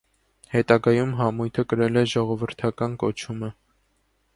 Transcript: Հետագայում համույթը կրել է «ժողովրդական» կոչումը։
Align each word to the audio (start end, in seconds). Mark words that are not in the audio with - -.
Հետագայում 0.53 1.11
համույթը 1.21 1.67
կրել 1.75 2.03
է 2.03 2.05
«ժողովրդական» 2.15 3.01
կոչումը։ 3.05 3.57